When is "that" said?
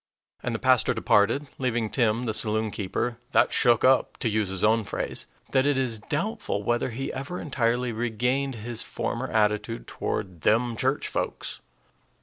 3.33-3.53, 5.51-5.67